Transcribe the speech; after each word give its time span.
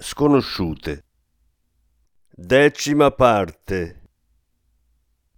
Sconosciute 0.00 1.06
Decima 2.30 3.10
parte 3.10 4.02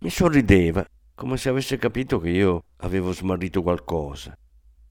Mi 0.01 0.11
sorrideva, 0.11 0.87
come 1.15 1.39
se 1.39 1.49
avesse 1.49 1.79
capito 1.79 2.21
che 2.21 2.29
io 2.29 2.65
avevo 2.81 3.13
smarrito 3.13 3.63
qualcosa. 3.63 4.37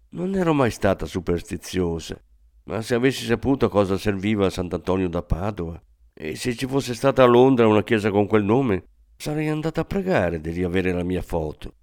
Non 0.10 0.34
ero 0.34 0.56
mai 0.56 0.72
stata 0.72 1.06
superstiziosa, 1.06 2.20
ma 2.64 2.82
se 2.82 2.96
avessi 2.96 3.26
saputo 3.26 3.68
a 3.68 3.70
cosa 3.70 3.96
serviva 4.00 4.50
Sant'Antonio 4.50 5.08
da 5.08 5.22
Padova, 5.22 5.80
e 6.16 6.36
se 6.36 6.56
ci 6.56 6.66
fosse 6.66 6.96
stata 6.96 7.22
a 7.22 7.28
Londra 7.28 7.68
una 7.68 7.84
chiesa 7.84 8.10
con 8.10 8.26
quel 8.26 8.44
nome, 8.44 8.86
sarei 9.18 9.50
andata 9.50 9.82
a 9.82 9.86
pregare 9.86 10.42
di 10.42 10.50
riavere 10.50 10.94
la 10.94 11.04
mia 11.04 11.22
foto. 11.22 11.76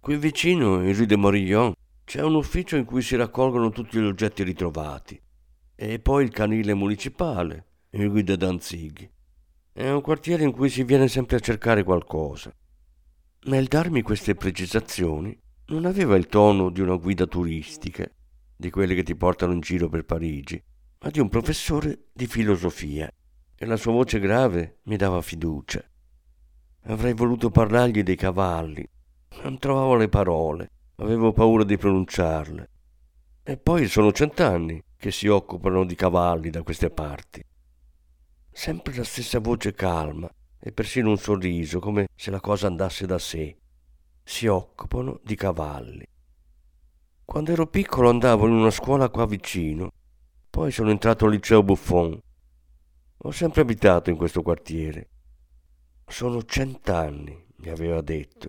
Qui 0.00 0.18
vicino, 0.18 0.82
in 0.86 0.94
Rue 0.94 1.06
de 1.06 1.16
Morillon, 1.16 1.72
c'è 2.04 2.20
un 2.20 2.34
ufficio 2.34 2.76
in 2.76 2.84
cui 2.84 3.00
si 3.00 3.16
raccolgono 3.16 3.70
tutti 3.70 3.98
gli 3.98 4.04
oggetti 4.04 4.42
ritrovati. 4.42 5.18
E 5.78 5.98
poi 5.98 6.24
il 6.24 6.30
canile 6.30 6.72
municipale, 6.72 7.66
Rue 7.90 8.24
de 8.24 8.38
Danzig. 8.38 9.10
È 9.74 9.90
un 9.90 10.00
quartiere 10.00 10.42
in 10.42 10.50
cui 10.50 10.70
si 10.70 10.84
viene 10.84 11.06
sempre 11.06 11.36
a 11.36 11.40
cercare 11.40 11.82
qualcosa. 11.82 12.50
Nel 13.42 13.66
darmi 13.66 14.00
queste 14.00 14.34
precisazioni, 14.34 15.38
non 15.66 15.84
aveva 15.84 16.16
il 16.16 16.28
tono 16.28 16.70
di 16.70 16.80
una 16.80 16.96
guida 16.96 17.26
turistica, 17.26 18.10
di 18.56 18.70
quelle 18.70 18.94
che 18.94 19.02
ti 19.02 19.14
portano 19.16 19.52
in 19.52 19.60
giro 19.60 19.90
per 19.90 20.06
Parigi, 20.06 20.58
ma 21.00 21.10
di 21.10 21.20
un 21.20 21.28
professore 21.28 22.06
di 22.10 22.26
filosofia 22.26 23.12
e 23.54 23.66
la 23.66 23.76
sua 23.76 23.92
voce 23.92 24.18
grave 24.18 24.78
mi 24.84 24.96
dava 24.96 25.20
fiducia. 25.20 25.84
Avrei 26.84 27.12
voluto 27.12 27.50
parlargli 27.50 28.02
dei 28.02 28.16
cavalli, 28.16 28.88
non 29.42 29.58
trovavo 29.58 29.96
le 29.96 30.08
parole, 30.08 30.70
avevo 30.96 31.32
paura 31.32 31.64
di 31.64 31.76
pronunciarle. 31.76 32.70
E 33.42 33.58
poi 33.58 33.88
sono 33.88 34.10
cent'anni 34.10 34.82
che 34.96 35.10
si 35.10 35.28
occupano 35.28 35.84
di 35.84 35.94
cavalli 35.94 36.50
da 36.50 36.62
queste 36.62 36.90
parti. 36.90 37.42
Sempre 38.50 38.94
la 38.94 39.04
stessa 39.04 39.38
voce 39.38 39.72
calma 39.74 40.28
e 40.58 40.72
persino 40.72 41.10
un 41.10 41.18
sorriso, 41.18 41.78
come 41.78 42.08
se 42.14 42.30
la 42.30 42.40
cosa 42.40 42.66
andasse 42.66 43.06
da 43.06 43.18
sé. 43.18 43.56
Si 44.22 44.46
occupano 44.46 45.20
di 45.22 45.36
cavalli. 45.36 46.06
Quando 47.24 47.52
ero 47.52 47.66
piccolo 47.66 48.08
andavo 48.08 48.46
in 48.46 48.52
una 48.52 48.70
scuola 48.70 49.08
qua 49.08 49.26
vicino, 49.26 49.90
poi 50.48 50.70
sono 50.70 50.90
entrato 50.90 51.26
al 51.26 51.32
liceo 51.32 51.62
Buffon 51.62 52.20
ho 53.18 53.30
sempre 53.32 53.62
abitato 53.62 54.10
in 54.10 54.16
questo 54.16 54.42
quartiere. 54.42 55.08
Sono 56.06 56.44
cent'anni, 56.44 57.36
mi 57.56 57.68
aveva 57.70 58.00
detto. 58.00 58.46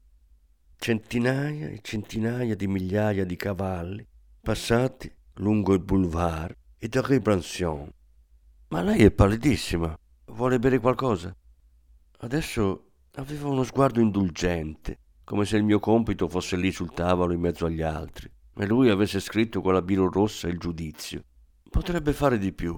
Centinaia 0.78 1.70
e 1.70 1.80
centinaia 1.82 2.56
di 2.56 2.68
migliaia 2.68 3.26
di 3.26 3.36
cavalli 3.36 4.06
passati 4.40 5.12
lungo 5.38 5.74
il 5.74 5.80
boulevard 5.80 6.56
e 6.78 6.88
da 6.88 7.02
Rue 7.02 7.22
Ma 8.70 8.82
lei 8.82 9.04
è 9.04 9.12
pallidissima. 9.12 9.98
Vuole 10.26 10.60
bere 10.60 10.80
qualcosa? 10.80 11.36
Adesso 12.20 12.92
aveva 13.16 13.48
uno 13.48 13.64
sguardo 13.64 14.00
indulgente, 14.00 15.00
come 15.24 15.46
se 15.46 15.58
il 15.58 15.64
mio 15.64 15.80
compito 15.80 16.28
fosse 16.28 16.56
lì 16.56 16.72
sul 16.72 16.94
tavolo 16.94 17.34
in 17.34 17.40
mezzo 17.40 17.66
agli 17.66 17.82
altri 17.82 18.30
e 18.60 18.66
lui 18.66 18.90
avesse 18.90 19.20
scritto 19.20 19.62
con 19.62 19.74
la 19.74 19.82
biro 19.82 20.10
rossa 20.10 20.48
il 20.48 20.58
giudizio. 20.58 21.24
Potrebbe 21.70 22.14
fare 22.14 22.38
di 22.38 22.54
più. 22.54 22.76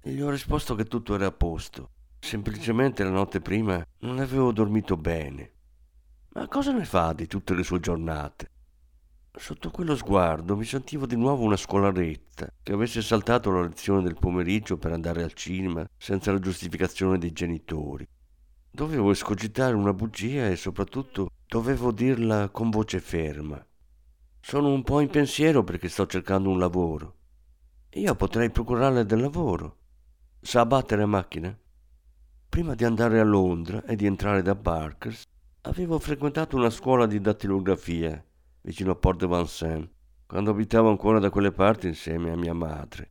E 0.00 0.10
gli 0.10 0.20
ho 0.20 0.30
risposto 0.30 0.74
che 0.74 0.84
tutto 0.84 1.14
era 1.14 1.26
a 1.26 1.32
posto. 1.32 1.90
Semplicemente 2.18 3.04
la 3.04 3.10
notte 3.10 3.40
prima 3.40 3.84
non 4.00 4.18
avevo 4.18 4.52
dormito 4.52 4.96
bene. 4.96 5.52
Ma 6.34 6.48
cosa 6.48 6.72
ne 6.72 6.84
fa 6.84 7.12
di 7.12 7.26
tutte 7.26 7.54
le 7.54 7.62
sue 7.62 7.78
giornate? 7.78 8.50
Sotto 9.34 9.70
quello 9.70 9.96
sguardo 9.96 10.56
mi 10.56 10.64
sentivo 10.64 11.06
di 11.06 11.16
nuovo 11.16 11.42
una 11.42 11.56
scolaretta 11.56 12.52
che 12.62 12.72
avesse 12.72 13.00
saltato 13.00 13.50
la 13.50 13.62
lezione 13.62 14.02
del 14.02 14.18
pomeriggio 14.18 14.76
per 14.76 14.92
andare 14.92 15.22
al 15.22 15.32
cinema 15.32 15.88
senza 15.96 16.32
la 16.32 16.38
giustificazione 16.38 17.16
dei 17.16 17.32
genitori. 17.32 18.06
Dovevo 18.70 19.10
escogitare 19.10 19.74
una 19.74 19.94
bugia 19.94 20.48
e 20.48 20.56
soprattutto 20.56 21.30
dovevo 21.46 21.92
dirla 21.92 22.50
con 22.50 22.68
voce 22.68 23.00
ferma. 23.00 23.64
Sono 24.38 24.68
un 24.68 24.82
po' 24.82 25.00
in 25.00 25.08
pensiero 25.08 25.64
perché 25.64 25.88
sto 25.88 26.06
cercando 26.06 26.50
un 26.50 26.58
lavoro. 26.58 27.16
Io 27.94 28.14
potrei 28.14 28.50
procurarle 28.50 29.06
del 29.06 29.20
lavoro 29.20 29.76
Sa 30.40 30.66
battere 30.66 31.02
a 31.02 31.06
macchina? 31.06 31.58
Prima 32.48 32.74
di 32.74 32.84
andare 32.84 33.18
a 33.18 33.24
Londra 33.24 33.82
e 33.84 33.96
di 33.96 34.04
entrare 34.06 34.42
da 34.42 34.54
Barkers, 34.54 35.22
avevo 35.62 35.98
frequentato 35.98 36.56
una 36.56 36.70
scuola 36.70 37.06
di 37.06 37.20
dattilografia 37.20 38.22
vicino 38.62 38.92
a 38.92 38.96
Port 38.96 39.18
de 39.20 39.26
Vincennes, 39.26 39.88
quando 40.26 40.50
abitavo 40.50 40.88
ancora 40.88 41.18
da 41.18 41.30
quelle 41.30 41.52
parti 41.52 41.88
insieme 41.88 42.30
a 42.30 42.36
mia 42.36 42.54
madre. 42.54 43.10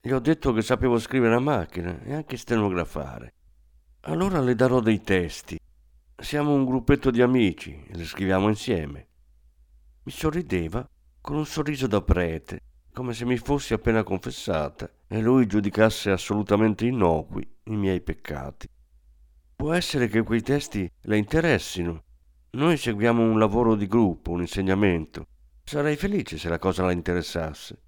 Gli 0.00 0.10
ho 0.10 0.18
detto 0.18 0.52
che 0.52 0.62
sapevo 0.62 0.98
scrivere 0.98 1.34
a 1.34 1.40
macchina 1.40 2.02
e 2.02 2.14
anche 2.14 2.36
stenografare. 2.36 3.34
Allora 4.00 4.40
le 4.40 4.54
darò 4.54 4.80
dei 4.80 5.00
testi. 5.00 5.58
Siamo 6.16 6.52
un 6.52 6.64
gruppetto 6.64 7.10
di 7.10 7.22
amici 7.22 7.84
e 7.88 7.96
li 7.96 8.04
scriviamo 8.04 8.48
insieme. 8.48 9.06
Mi 10.02 10.12
sorrideva 10.12 10.88
con 11.20 11.36
un 11.36 11.46
sorriso 11.46 11.86
da 11.86 12.00
prete 12.02 12.60
come 12.96 13.12
se 13.12 13.26
mi 13.26 13.36
fossi 13.36 13.74
appena 13.74 14.02
confessata 14.02 14.90
e 15.06 15.20
lui 15.20 15.44
giudicasse 15.44 16.10
assolutamente 16.10 16.86
innocui 16.86 17.46
i 17.64 17.76
miei 17.76 18.00
peccati. 18.00 18.66
Può 19.54 19.74
essere 19.74 20.08
che 20.08 20.22
quei 20.22 20.40
testi 20.40 20.90
le 21.02 21.18
interessino. 21.18 22.04
Noi 22.56 22.78
seguiamo 22.78 23.22
un 23.22 23.38
lavoro 23.38 23.74
di 23.74 23.86
gruppo, 23.86 24.30
un 24.30 24.40
insegnamento. 24.40 25.26
Sarei 25.62 25.94
felice 25.94 26.38
se 26.38 26.48
la 26.48 26.58
cosa 26.58 26.84
la 26.84 26.92
interessasse. 26.92 27.78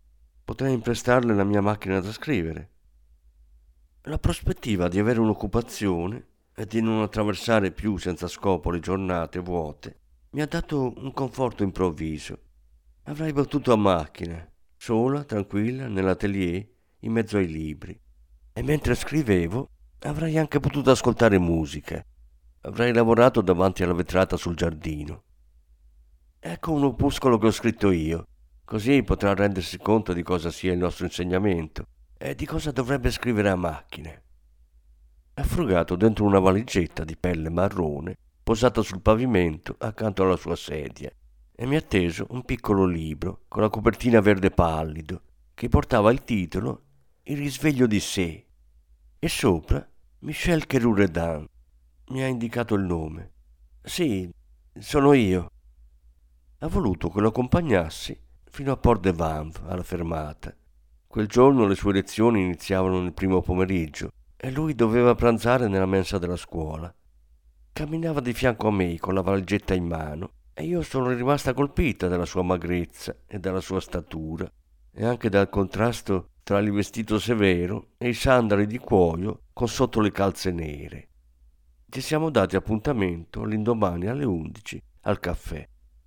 Potrei 0.44 0.74
imprestarle 0.74 1.32
la 1.32 1.42
mia 1.42 1.62
macchina 1.62 2.00
da 2.00 2.12
scrivere. 2.12 2.70
La 4.02 4.18
prospettiva 4.18 4.88
di 4.88 4.98
avere 4.98 5.20
un'occupazione 5.20 6.26
e 6.54 6.66
di 6.66 6.82
non 6.82 7.00
attraversare 7.00 7.70
più 7.70 7.96
senza 7.96 8.28
scopo 8.28 8.70
le 8.70 8.80
giornate 8.80 9.38
vuote 9.38 10.00
mi 10.32 10.42
ha 10.42 10.46
dato 10.46 10.92
un 10.98 11.14
conforto 11.14 11.62
improvviso. 11.62 12.38
Avrei 13.04 13.32
battuto 13.32 13.72
a 13.72 13.76
macchina 13.76 14.46
sola, 14.76 15.24
tranquilla, 15.24 15.88
nell'atelier, 15.88 16.68
in 17.00 17.12
mezzo 17.12 17.38
ai 17.38 17.48
libri. 17.48 17.98
E 18.52 18.62
mentre 18.62 18.94
scrivevo 18.94 19.70
avrei 20.00 20.36
anche 20.36 20.60
potuto 20.60 20.90
ascoltare 20.90 21.38
musica. 21.38 22.04
Avrei 22.68 22.92
lavorato 22.92 23.40
davanti 23.40 23.82
alla 23.82 23.94
vetrata 23.94 24.36
sul 24.36 24.54
giardino. 24.54 25.22
Ecco 26.38 26.72
un 26.72 26.84
opuscolo 26.84 27.38
che 27.38 27.46
ho 27.46 27.50
scritto 27.50 27.90
io, 27.90 28.26
così 28.62 29.02
potrà 29.02 29.32
rendersi 29.32 29.78
conto 29.78 30.12
di 30.12 30.22
cosa 30.22 30.50
sia 30.50 30.72
il 30.72 30.78
nostro 30.78 31.06
insegnamento 31.06 31.86
e 32.18 32.34
di 32.34 32.44
cosa 32.44 32.70
dovrebbe 32.70 33.10
scrivere 33.10 33.48
a 33.48 33.56
macchine. 33.56 34.22
Ha 35.32 35.42
frugato 35.44 35.96
dentro 35.96 36.26
una 36.26 36.40
valigetta 36.40 37.04
di 37.04 37.16
pelle 37.16 37.48
marrone 37.48 38.18
posata 38.42 38.82
sul 38.82 39.00
pavimento 39.00 39.74
accanto 39.78 40.24
alla 40.24 40.36
sua 40.36 40.54
sedia 40.54 41.10
e 41.54 41.64
mi 41.64 41.76
ha 41.76 41.80
teso 41.80 42.26
un 42.30 42.44
piccolo 42.44 42.84
libro 42.84 43.44
con 43.48 43.62
la 43.62 43.70
copertina 43.70 44.20
verde 44.20 44.50
pallido 44.50 45.22
che 45.54 45.70
portava 45.70 46.12
il 46.12 46.22
titolo 46.22 46.82
Il 47.22 47.38
risveglio 47.38 47.86
di 47.86 47.98
sé 47.98 48.46
e 49.18 49.28
sopra 49.28 49.88
Michel 50.18 50.66
Cheruredan. 50.66 51.46
Mi 52.10 52.22
ha 52.22 52.26
indicato 52.26 52.74
il 52.74 52.84
nome. 52.84 53.32
Sì, 53.82 54.30
sono 54.78 55.12
io. 55.12 55.50
Ha 56.60 56.66
voluto 56.66 57.10
che 57.10 57.20
lo 57.20 57.28
accompagnassi 57.28 58.18
fino 58.48 58.72
a 58.72 58.78
Port 58.78 59.02
de 59.02 59.12
Vanves, 59.12 59.60
alla 59.66 59.82
fermata. 59.82 60.56
Quel 61.06 61.26
giorno 61.26 61.66
le 61.66 61.74
sue 61.74 61.92
lezioni 61.92 62.42
iniziavano 62.42 63.02
nel 63.02 63.12
primo 63.12 63.42
pomeriggio 63.42 64.10
e 64.36 64.50
lui 64.50 64.74
doveva 64.74 65.14
pranzare 65.14 65.68
nella 65.68 65.84
mensa 65.84 66.16
della 66.16 66.36
scuola. 66.36 66.92
Camminava 67.72 68.20
di 68.20 68.32
fianco 68.32 68.68
a 68.68 68.72
me 68.72 68.98
con 68.98 69.12
la 69.12 69.20
valigetta 69.20 69.74
in 69.74 69.86
mano 69.86 70.30
e 70.54 70.64
io 70.64 70.80
sono 70.80 71.12
rimasta 71.12 71.52
colpita 71.52 72.08
dalla 72.08 72.24
sua 72.24 72.42
magrezza 72.42 73.14
e 73.26 73.38
dalla 73.38 73.60
sua 73.60 73.80
statura 73.80 74.50
e 74.90 75.04
anche 75.04 75.28
dal 75.28 75.50
contrasto 75.50 76.30
tra 76.42 76.58
il 76.58 76.72
vestito 76.72 77.18
severo 77.18 77.90
e 77.98 78.08
i 78.08 78.14
sandali 78.14 78.66
di 78.66 78.78
cuoio 78.78 79.42
con 79.52 79.68
sotto 79.68 80.00
le 80.00 80.10
calze 80.10 80.50
nere. 80.50 81.07
Ci 81.90 82.02
siamo 82.02 82.28
dati 82.28 82.54
appuntamento 82.54 83.44
l'indomani 83.44 84.08
alle 84.08 84.26
undici 84.26 84.80
al 85.04 85.18
caffè. 85.18 85.66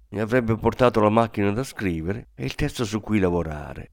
Mi 0.09 0.19
avrebbe 0.19 0.55
portato 0.55 0.99
la 0.99 1.09
macchina 1.09 1.49
da 1.49 1.63
scrivere 1.63 2.27
e 2.35 2.45
il 2.45 2.53
testo 2.53 2.85
su 2.85 3.01
cui 3.01 3.17
lavorare. 3.17 3.89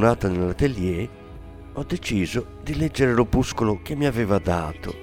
Tornata 0.00 0.28
nell'atelier, 0.28 1.08
ho 1.74 1.84
deciso 1.84 2.56
di 2.62 2.74
leggere 2.74 3.12
l'opuscolo 3.12 3.80
che 3.82 3.94
mi 3.94 4.06
aveva 4.06 4.38
dato. 4.38 4.94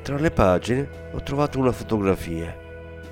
Tra 0.00 0.16
le 0.16 0.30
pagine 0.30 0.88
ho 1.12 1.22
trovato 1.22 1.58
una 1.58 1.72
fotografia. 1.72 2.56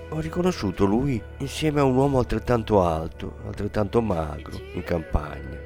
Ho 0.09 0.21
riconosciuto 0.21 0.87
lui 0.87 1.23
insieme 1.37 1.81
a 1.81 1.85
un 1.85 1.97
uomo 1.97 2.19
altrettanto 2.19 2.83
alto, 2.83 3.41
altrettanto 3.45 4.01
magro, 4.01 4.59
in 4.73 4.83
campagna. 4.83 5.59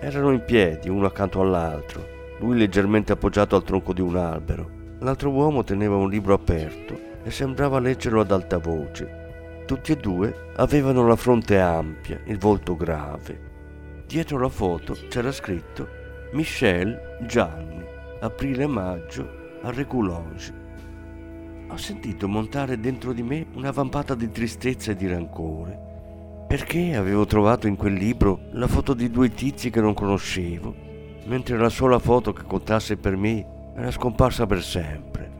Erano 0.00 0.32
in 0.32 0.44
piedi, 0.44 0.90
uno 0.90 1.06
accanto 1.06 1.40
all'altro, 1.40 2.06
lui 2.40 2.58
leggermente 2.58 3.12
appoggiato 3.12 3.56
al 3.56 3.64
tronco 3.64 3.94
di 3.94 4.02
un 4.02 4.16
albero. 4.16 4.68
L'altro 4.98 5.30
uomo 5.30 5.64
teneva 5.64 5.96
un 5.96 6.10
libro 6.10 6.34
aperto 6.34 6.98
e 7.24 7.30
sembrava 7.30 7.80
leggerlo 7.80 8.20
ad 8.20 8.32
alta 8.32 8.58
voce. 8.58 9.62
Tutti 9.64 9.92
e 9.92 9.96
due 9.96 10.50
avevano 10.56 11.06
la 11.06 11.16
fronte 11.16 11.58
ampia, 11.58 12.20
il 12.24 12.36
volto 12.36 12.76
grave. 12.76 13.48
Dietro 14.10 14.38
la 14.38 14.48
foto 14.48 14.96
c'era 15.08 15.30
scritto 15.30 15.86
Michel 16.32 17.18
Gianni, 17.28 17.80
aprile-maggio 18.18 19.60
a 19.62 19.70
Reculonge. 19.70 20.52
Ho 21.68 21.76
sentito 21.76 22.26
montare 22.26 22.80
dentro 22.80 23.12
di 23.12 23.22
me 23.22 23.46
una 23.54 23.70
vampata 23.70 24.16
di 24.16 24.28
tristezza 24.28 24.90
e 24.90 24.96
di 24.96 25.06
rancore, 25.06 26.44
perché 26.48 26.96
avevo 26.96 27.24
trovato 27.24 27.68
in 27.68 27.76
quel 27.76 27.92
libro 27.92 28.40
la 28.54 28.66
foto 28.66 28.94
di 28.94 29.12
due 29.12 29.28
tizi 29.30 29.70
che 29.70 29.80
non 29.80 29.94
conoscevo, 29.94 30.74
mentre 31.26 31.56
la 31.56 31.68
sola 31.68 32.00
foto 32.00 32.32
che 32.32 32.42
contasse 32.42 32.96
per 32.96 33.14
me 33.14 33.46
era 33.76 33.92
scomparsa 33.92 34.44
per 34.44 34.60
sempre. 34.64 35.30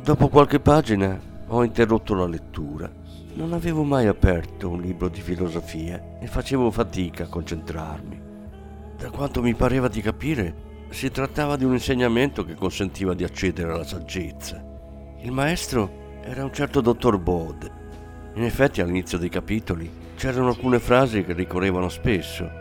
Dopo 0.00 0.28
qualche 0.28 0.60
pagina 0.60 1.18
ho 1.48 1.64
interrotto 1.64 2.14
la 2.14 2.26
lettura 2.28 2.88
non 3.34 3.54
avevo 3.54 3.82
mai 3.82 4.06
aperto 4.06 4.68
un 4.68 4.80
libro 4.80 5.08
di 5.08 5.22
filosofia 5.22 6.18
e 6.20 6.26
facevo 6.26 6.70
fatica 6.70 7.24
a 7.24 7.28
concentrarmi. 7.28 8.20
Da 8.96 9.10
quanto 9.10 9.40
mi 9.40 9.54
pareva 9.54 9.88
di 9.88 10.02
capire, 10.02 10.70
si 10.90 11.10
trattava 11.10 11.56
di 11.56 11.64
un 11.64 11.72
insegnamento 11.72 12.44
che 12.44 12.54
consentiva 12.54 13.14
di 13.14 13.24
accedere 13.24 13.72
alla 13.72 13.84
saggezza. 13.84 14.62
Il 15.22 15.32
maestro 15.32 16.20
era 16.22 16.44
un 16.44 16.52
certo 16.52 16.82
dottor 16.82 17.18
Bode. 17.18 17.80
In 18.34 18.44
effetti 18.44 18.82
all'inizio 18.82 19.16
dei 19.16 19.30
capitoli 19.30 19.90
c'erano 20.14 20.48
alcune 20.48 20.78
frasi 20.78 21.24
che 21.24 21.32
ricorrevano 21.32 21.88
spesso. 21.88 22.60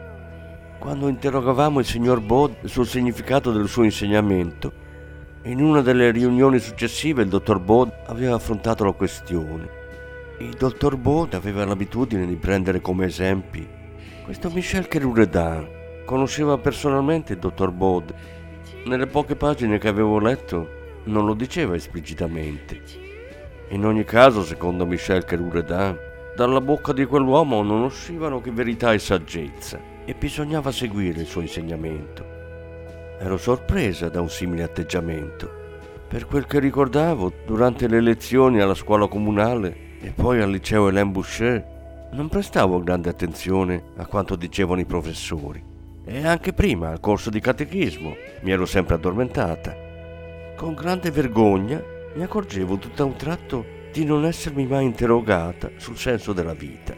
Quando 0.79 1.09
interrogavamo 1.09 1.79
il 1.79 1.85
signor 1.85 2.21
Bode 2.21 2.67
sul 2.67 2.87
significato 2.87 3.51
del 3.51 3.67
suo 3.67 3.83
insegnamento, 3.83 4.71
in 5.43 5.61
una 5.61 5.81
delle 5.81 6.11
riunioni 6.11 6.59
successive 6.59 7.23
il 7.23 7.29
dottor 7.29 7.59
Bode 7.59 8.03
aveva 8.05 8.35
affrontato 8.35 8.85
la 8.85 8.93
questione 8.93 9.79
il 10.41 10.55
dottor 10.55 10.97
Baud 10.97 11.35
aveva 11.35 11.65
l'abitudine 11.65 12.25
di 12.25 12.35
prendere 12.35 12.81
come 12.81 13.05
esempi 13.05 13.67
questo 14.23 14.49
Michel 14.49 14.87
Kerouredan. 14.87 15.67
Conosceva 16.03 16.57
personalmente 16.57 17.33
il 17.33 17.39
dottor 17.39 17.71
Baud. 17.71 18.13
Nelle 18.85 19.05
poche 19.05 19.35
pagine 19.35 19.77
che 19.77 19.87
avevo 19.87 20.17
letto 20.19 21.01
non 21.05 21.25
lo 21.25 21.35
diceva 21.35 21.75
esplicitamente. 21.75 22.81
In 23.69 23.85
ogni 23.85 24.03
caso, 24.03 24.43
secondo 24.43 24.85
Michel 24.85 25.25
Kerouredan, 25.25 25.97
dalla 26.35 26.61
bocca 26.61 26.91
di 26.91 27.05
quell'uomo 27.05 27.61
non 27.61 27.83
uscivano 27.83 28.41
che 28.41 28.51
verità 28.51 28.93
e 28.93 28.99
saggezza 28.99 29.79
e 30.05 30.15
bisognava 30.15 30.71
seguire 30.71 31.21
il 31.21 31.27
suo 31.27 31.41
insegnamento. 31.41 32.25
Ero 33.19 33.37
sorpresa 33.37 34.09
da 34.09 34.21
un 34.21 34.29
simile 34.29 34.63
atteggiamento. 34.63 35.59
Per 36.07 36.25
quel 36.25 36.47
che 36.47 36.59
ricordavo, 36.59 37.31
durante 37.45 37.87
le 37.87 38.01
lezioni 38.01 38.59
alla 38.59 38.73
scuola 38.73 39.07
comunale, 39.07 39.90
e 40.01 40.11
poi 40.11 40.41
al 40.41 40.49
liceo 40.49 40.87
Hélène 40.87 41.11
Boucher 41.11 42.09
non 42.11 42.27
prestavo 42.27 42.81
grande 42.81 43.09
attenzione 43.09 43.83
a 43.97 44.05
quanto 44.05 44.35
dicevano 44.35 44.81
i 44.81 44.85
professori. 44.85 45.63
E 46.03 46.25
anche 46.25 46.53
prima, 46.53 46.89
al 46.89 46.99
corso 46.99 47.29
di 47.29 47.39
catechismo, 47.39 48.15
mi 48.41 48.51
ero 48.51 48.65
sempre 48.65 48.95
addormentata. 48.95 49.75
Con 50.57 50.73
grande 50.73 51.11
vergogna 51.11 51.81
mi 52.15 52.23
accorgevo 52.23 52.77
tutto 52.77 53.03
a 53.03 53.05
un 53.05 53.15
tratto 53.15 53.65
di 53.93 54.03
non 54.03 54.25
essermi 54.25 54.65
mai 54.65 54.85
interrogata 54.85 55.69
sul 55.77 55.97
senso 55.97 56.33
della 56.33 56.53
vita. 56.53 56.95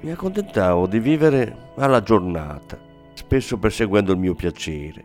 Mi 0.00 0.10
accontentavo 0.10 0.86
di 0.86 0.98
vivere 0.98 1.70
alla 1.76 2.02
giornata, 2.02 2.78
spesso 3.14 3.56
perseguendo 3.58 4.12
il 4.12 4.18
mio 4.18 4.34
piacere. 4.34 5.04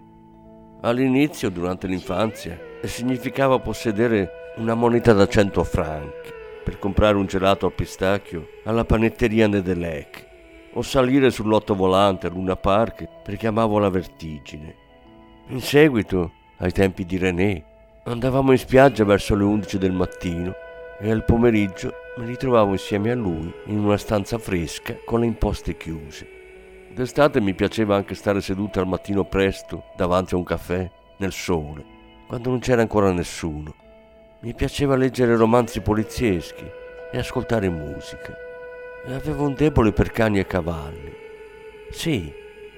All'inizio, 0.81 1.49
durante 1.49 1.87
l'infanzia, 1.87 2.59
significava 2.83 3.59
possedere 3.59 4.53
una 4.57 4.73
moneta 4.73 5.13
da 5.13 5.27
100 5.27 5.63
franchi 5.63 6.37
per 6.69 6.77
comprare 6.77 7.17
un 7.17 7.25
gelato 7.25 7.65
al 7.65 7.73
pistacchio 7.73 8.47
alla 8.65 8.85
panetteria 8.85 9.47
Nedelec 9.47 10.27
o 10.73 10.83
salire 10.83 11.31
sull'ottovolante 11.31 12.27
a 12.27 12.29
Luna 12.29 12.55
Park 12.55 13.07
perché 13.23 13.47
amavo 13.47 13.79
la 13.79 13.89
vertigine. 13.89 14.75
In 15.47 15.61
seguito, 15.61 16.31
ai 16.57 16.71
tempi 16.71 17.07
di 17.07 17.17
René, 17.17 17.65
andavamo 18.03 18.51
in 18.51 18.59
spiaggia 18.59 19.03
verso 19.03 19.33
le 19.33 19.45
11 19.45 19.77
del 19.79 19.93
mattino 19.93 20.53
e 20.99 21.09
al 21.09 21.25
pomeriggio 21.25 21.91
mi 22.17 22.27
ritrovavo 22.27 22.73
insieme 22.73 23.09
a 23.09 23.15
lui 23.15 23.51
in 23.65 23.79
una 23.79 23.97
stanza 23.97 24.37
fresca 24.37 24.95
con 25.03 25.21
le 25.21 25.25
imposte 25.25 25.75
chiuse. 25.75 26.29
D'estate 26.93 27.41
mi 27.41 27.55
piaceva 27.55 27.95
anche 27.95 28.13
stare 28.13 28.41
seduta 28.41 28.79
al 28.79 28.87
mattino 28.87 29.25
presto 29.25 29.85
davanti 29.95 30.35
a 30.35 30.37
un 30.37 30.43
caffè 30.43 30.87
nel 31.17 31.31
sole, 31.31 31.83
quando 32.27 32.51
non 32.51 32.59
c'era 32.59 32.81
ancora 32.81 33.11
nessuno 33.11 33.78
mi 34.41 34.53
piaceva 34.53 34.95
leggere 34.95 35.35
romanzi 35.35 35.81
polizieschi 35.81 36.63
e 37.11 37.17
ascoltare 37.17 37.67
musica. 37.67 38.33
E 39.05 39.13
avevo 39.13 39.45
un 39.45 39.53
debole 39.53 39.91
per 39.91 40.11
cani 40.11 40.39
e 40.39 40.47
cavalli. 40.47 41.11
Sì, 41.91 42.31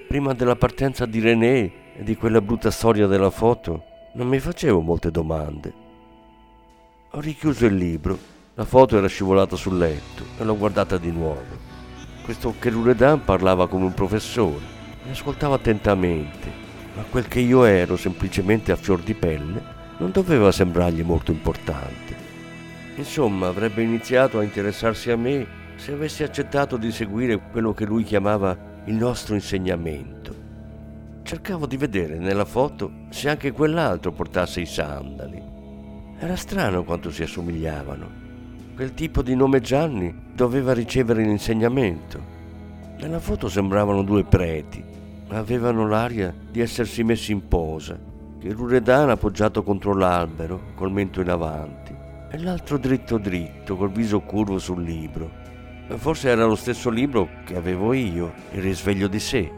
prima 0.08 0.34
della 0.34 0.56
partenza 0.56 1.06
di 1.06 1.20
René 1.20 1.72
e 1.96 2.02
di 2.02 2.16
quella 2.16 2.40
brutta 2.40 2.72
storia 2.72 3.06
della 3.06 3.30
foto, 3.30 3.84
non 4.14 4.26
mi 4.26 4.40
facevo 4.40 4.80
molte 4.80 5.12
domande. 5.12 5.72
Ho 7.12 7.20
richiuso 7.20 7.66
il 7.66 7.76
libro, 7.76 8.18
la 8.54 8.64
foto 8.64 8.96
era 8.96 9.06
scivolata 9.06 9.54
sul 9.54 9.78
letto 9.78 10.24
e 10.38 10.42
l'ho 10.42 10.56
guardata 10.56 10.98
di 10.98 11.12
nuovo. 11.12 11.70
Questo 12.24 12.54
Kerouredan 12.58 13.22
parlava 13.22 13.68
come 13.68 13.84
un 13.84 13.94
professore, 13.94 14.64
mi 15.04 15.12
ascoltava 15.12 15.54
attentamente, 15.54 16.50
ma 16.96 17.04
quel 17.08 17.28
che 17.28 17.38
io 17.38 17.62
ero 17.64 17.96
semplicemente 17.96 18.72
a 18.72 18.76
fior 18.76 19.00
di 19.00 19.14
pelle 19.14 19.80
non 19.98 20.10
doveva 20.10 20.50
sembrargli 20.50 21.02
molto 21.02 21.30
importante. 21.30 22.30
Insomma, 22.96 23.48
avrebbe 23.48 23.82
iniziato 23.82 24.38
a 24.38 24.42
interessarsi 24.42 25.10
a 25.10 25.16
me 25.16 25.46
se 25.76 25.92
avessi 25.92 26.22
accettato 26.22 26.76
di 26.76 26.92
seguire 26.92 27.40
quello 27.50 27.72
che 27.72 27.84
lui 27.84 28.04
chiamava 28.04 28.56
il 28.84 28.94
nostro 28.94 29.34
insegnamento. 29.34 30.34
Cercavo 31.22 31.66
di 31.66 31.76
vedere 31.76 32.18
nella 32.18 32.44
foto 32.44 32.90
se 33.10 33.28
anche 33.28 33.52
quell'altro 33.52 34.12
portasse 34.12 34.60
i 34.60 34.66
sandali. 34.66 35.42
Era 36.18 36.36
strano 36.36 36.84
quanto 36.84 37.10
si 37.10 37.22
assomigliavano. 37.22 38.20
Quel 38.74 38.94
tipo 38.94 39.22
di 39.22 39.34
nome 39.34 39.60
Gianni 39.60 40.14
doveva 40.34 40.72
ricevere 40.72 41.22
l'insegnamento. 41.22 42.30
Nella 42.98 43.20
foto 43.20 43.48
sembravano 43.48 44.02
due 44.02 44.24
preti, 44.24 44.84
ma 45.28 45.38
avevano 45.38 45.86
l'aria 45.86 46.34
di 46.50 46.60
essersi 46.60 47.02
messi 47.02 47.32
in 47.32 47.48
posa 47.48 48.10
il 48.44 48.54
Ruredano 48.54 49.12
appoggiato 49.12 49.62
contro 49.62 49.94
l'albero, 49.94 50.72
col 50.74 50.90
mento 50.90 51.20
in 51.20 51.30
avanti, 51.30 51.94
e 52.28 52.38
l'altro 52.38 52.76
dritto 52.76 53.16
dritto, 53.18 53.76
col 53.76 53.92
viso 53.92 54.20
curvo 54.20 54.58
sul 54.58 54.82
libro. 54.82 55.30
Forse 55.94 56.28
era 56.28 56.44
lo 56.44 56.56
stesso 56.56 56.90
libro 56.90 57.28
che 57.44 57.56
avevo 57.56 57.92
io, 57.92 58.32
Il 58.52 58.62
risveglio 58.62 59.06
di 59.06 59.20
sé. 59.20 59.48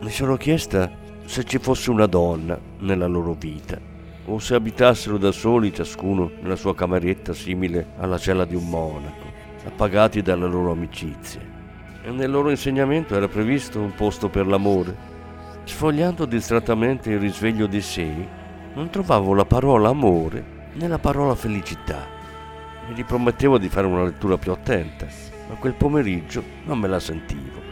Mi 0.00 0.10
sono 0.10 0.36
chiesta 0.36 0.90
se 1.26 1.44
ci 1.44 1.58
fosse 1.58 1.90
una 1.90 2.06
donna 2.06 2.58
nella 2.78 3.06
loro 3.06 3.34
vita, 3.38 3.78
o 4.24 4.38
se 4.38 4.54
abitassero 4.54 5.18
da 5.18 5.32
soli 5.32 5.74
ciascuno 5.74 6.30
nella 6.40 6.56
sua 6.56 6.74
cameretta 6.74 7.34
simile 7.34 7.88
alla 7.98 8.16
cella 8.16 8.46
di 8.46 8.54
un 8.54 8.66
monaco, 8.66 9.26
appagati 9.66 10.22
dalle 10.22 10.48
loro 10.48 10.70
amicizie. 10.70 11.54
E 12.02 12.10
nel 12.12 12.30
loro 12.30 12.48
insegnamento 12.48 13.14
era 13.14 13.28
previsto 13.28 13.78
un 13.78 13.92
posto 13.94 14.30
per 14.30 14.46
l'amore, 14.46 15.15
Sfogliando 15.66 16.26
distrattamente 16.26 17.10
il 17.10 17.18
risveglio 17.18 17.66
di 17.66 17.82
sé, 17.82 18.08
non 18.74 18.88
trovavo 18.88 19.34
la 19.34 19.44
parola 19.44 19.88
amore 19.88 20.70
né 20.74 20.86
la 20.86 21.00
parola 21.00 21.34
felicità. 21.34 22.06
Mi 22.86 22.94
ripromettevo 22.94 23.58
di 23.58 23.68
fare 23.68 23.88
una 23.88 24.04
lettura 24.04 24.38
più 24.38 24.52
attenta, 24.52 25.06
ma 25.48 25.56
quel 25.56 25.74
pomeriggio 25.74 26.42
non 26.66 26.78
me 26.78 26.86
la 26.86 27.00
sentivo. 27.00 27.65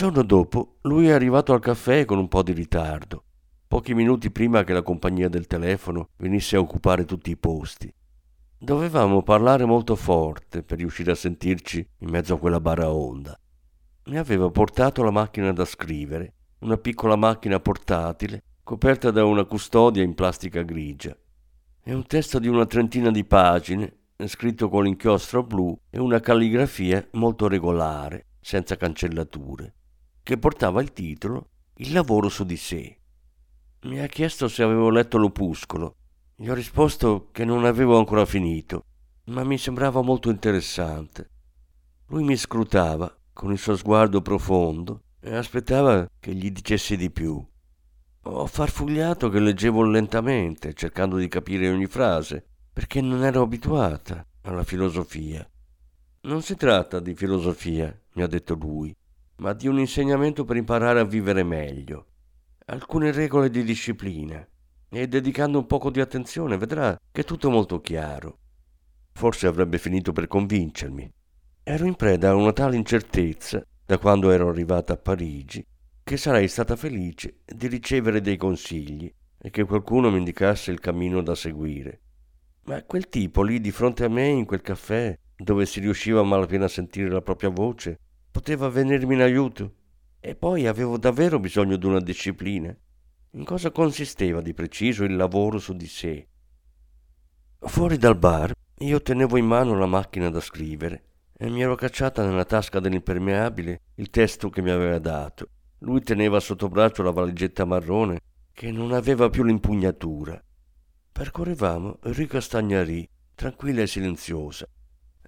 Giorno 0.00 0.22
dopo 0.22 0.78
lui 0.84 1.08
è 1.08 1.12
arrivato 1.12 1.52
al 1.52 1.60
caffè 1.60 2.06
con 2.06 2.16
un 2.16 2.26
po' 2.26 2.42
di 2.42 2.52
ritardo, 2.52 3.22
pochi 3.68 3.92
minuti 3.92 4.30
prima 4.30 4.64
che 4.64 4.72
la 4.72 4.80
compagnia 4.80 5.28
del 5.28 5.46
telefono 5.46 6.08
venisse 6.16 6.56
a 6.56 6.60
occupare 6.60 7.04
tutti 7.04 7.28
i 7.28 7.36
posti. 7.36 7.92
Dovevamo 8.56 9.22
parlare 9.22 9.66
molto 9.66 9.96
forte 9.96 10.62
per 10.62 10.78
riuscire 10.78 11.10
a 11.10 11.14
sentirci 11.14 11.86
in 11.98 12.08
mezzo 12.08 12.32
a 12.32 12.38
quella 12.38 12.62
baraonda. 12.62 13.38
Mi 14.04 14.16
aveva 14.16 14.48
portato 14.48 15.02
la 15.02 15.10
macchina 15.10 15.52
da 15.52 15.66
scrivere, 15.66 16.32
una 16.60 16.78
piccola 16.78 17.16
macchina 17.16 17.60
portatile 17.60 18.42
coperta 18.64 19.10
da 19.10 19.26
una 19.26 19.44
custodia 19.44 20.02
in 20.02 20.14
plastica 20.14 20.62
grigia. 20.62 21.14
È 21.82 21.92
un 21.92 22.06
testo 22.06 22.38
di 22.38 22.48
una 22.48 22.64
trentina 22.64 23.10
di 23.10 23.26
pagine, 23.26 23.98
scritto 24.24 24.70
con 24.70 24.84
l'inchiostro 24.84 25.42
blu 25.42 25.78
e 25.90 26.00
una 26.00 26.20
calligrafia 26.20 27.06
molto 27.12 27.48
regolare, 27.48 28.28
senza 28.40 28.78
cancellature, 28.78 29.74
che 30.22 30.38
portava 30.38 30.80
il 30.80 30.92
titolo 30.92 31.48
Il 31.74 31.92
lavoro 31.92 32.28
su 32.28 32.44
di 32.44 32.56
sé. 32.56 32.98
Mi 33.82 34.00
ha 34.00 34.06
chiesto 34.06 34.48
se 34.48 34.62
avevo 34.62 34.90
letto 34.90 35.16
l'opuscolo 35.16 35.94
gli 36.40 36.48
ho 36.48 36.54
risposto 36.54 37.28
che 37.32 37.44
non 37.44 37.66
avevo 37.66 37.98
ancora 37.98 38.24
finito, 38.24 38.84
ma 39.24 39.44
mi 39.44 39.58
sembrava 39.58 40.00
molto 40.00 40.30
interessante. 40.30 41.28
Lui 42.06 42.24
mi 42.24 42.34
scrutava 42.34 43.14
con 43.34 43.52
il 43.52 43.58
suo 43.58 43.76
sguardo 43.76 44.22
profondo 44.22 45.02
e 45.20 45.34
aspettava 45.34 46.08
che 46.18 46.34
gli 46.34 46.50
dicessi 46.50 46.96
di 46.96 47.10
più. 47.10 47.46
Ho 48.22 48.46
farfugliato 48.46 49.28
che 49.28 49.38
leggevo 49.38 49.82
lentamente, 49.82 50.72
cercando 50.72 51.18
di 51.18 51.28
capire 51.28 51.68
ogni 51.68 51.84
frase, 51.84 52.42
perché 52.72 53.02
non 53.02 53.22
ero 53.22 53.42
abituata 53.42 54.26
alla 54.40 54.64
filosofia. 54.64 55.46
Non 56.22 56.40
si 56.40 56.56
tratta 56.56 57.00
di 57.00 57.14
filosofia, 57.14 57.94
mi 58.14 58.22
ha 58.22 58.26
detto 58.26 58.54
lui, 58.54 58.96
ma 59.40 59.52
di 59.54 59.68
un 59.68 59.78
insegnamento 59.78 60.44
per 60.44 60.56
imparare 60.56 61.00
a 61.00 61.04
vivere 61.04 61.42
meglio. 61.42 62.06
Alcune 62.66 63.10
regole 63.10 63.50
di 63.50 63.64
disciplina, 63.64 64.46
e 64.88 65.08
dedicando 65.08 65.58
un 65.58 65.66
poco 65.66 65.90
di 65.90 66.00
attenzione 66.00 66.58
vedrà 66.58 66.98
che 67.10 67.22
è 67.22 67.24
tutto 67.24 67.48
molto 67.48 67.80
chiaro. 67.80 68.38
Forse 69.12 69.46
avrebbe 69.46 69.78
finito 69.78 70.12
per 70.12 70.26
convincermi. 70.26 71.10
Ero 71.62 71.86
in 71.86 71.94
preda 71.94 72.30
a 72.30 72.34
una 72.34 72.52
tale 72.52 72.76
incertezza 72.76 73.64
da 73.84 73.98
quando 73.98 74.30
ero 74.30 74.48
arrivata 74.48 74.92
a 74.92 74.98
Parigi 74.98 75.64
che 76.02 76.16
sarei 76.16 76.48
stata 76.48 76.76
felice 76.76 77.40
di 77.44 77.66
ricevere 77.66 78.20
dei 78.20 78.36
consigli 78.36 79.12
e 79.38 79.50
che 79.50 79.64
qualcuno 79.64 80.10
mi 80.10 80.18
indicasse 80.18 80.70
il 80.70 80.80
cammino 80.80 81.22
da 81.22 81.34
seguire. 81.34 82.00
Ma 82.64 82.82
quel 82.84 83.08
tipo 83.08 83.42
lì 83.42 83.60
di 83.60 83.70
fronte 83.70 84.04
a 84.04 84.08
me 84.08 84.26
in 84.26 84.44
quel 84.44 84.60
caffè, 84.60 85.16
dove 85.34 85.64
si 85.66 85.80
riusciva 85.80 86.20
a 86.20 86.24
malapena 86.24 86.66
a 86.66 86.68
sentire 86.68 87.08
la 87.08 87.22
propria 87.22 87.48
voce, 87.48 87.98
poteva 88.30 88.68
venirmi 88.68 89.14
in 89.14 89.20
aiuto. 89.20 89.74
E 90.20 90.34
poi 90.34 90.66
avevo 90.66 90.98
davvero 90.98 91.38
bisogno 91.38 91.76
di 91.76 91.86
una 91.86 92.00
disciplina. 92.00 92.74
In 93.32 93.44
cosa 93.44 93.70
consisteva 93.70 94.40
di 94.40 94.54
preciso 94.54 95.04
il 95.04 95.16
lavoro 95.16 95.58
su 95.58 95.74
di 95.74 95.86
sé? 95.86 96.28
Fuori 97.58 97.96
dal 97.96 98.16
bar 98.16 98.52
io 98.78 99.02
tenevo 99.02 99.36
in 99.36 99.44
mano 99.44 99.78
la 99.78 99.86
macchina 99.86 100.30
da 100.30 100.40
scrivere 100.40 101.04
e 101.36 101.48
mi 101.48 101.62
ero 101.62 101.74
cacciata 101.74 102.26
nella 102.26 102.44
tasca 102.44 102.80
dell'impermeabile 102.80 103.80
il 103.94 104.10
testo 104.10 104.50
che 104.50 104.62
mi 104.62 104.70
aveva 104.70 104.98
dato. 104.98 105.48
Lui 105.80 106.00
teneva 106.02 106.40
sotto 106.40 106.68
braccio 106.68 107.02
la 107.02 107.10
valigetta 107.10 107.64
marrone 107.64 108.20
che 108.52 108.70
non 108.70 108.92
aveva 108.92 109.30
più 109.30 109.42
l'impugnatura. 109.42 110.42
Percorrevamo 111.12 111.98
Rue 112.00 112.26
Castagnari, 112.26 113.08
tranquilla 113.34 113.82
e 113.82 113.86
silenziosa. 113.86 114.66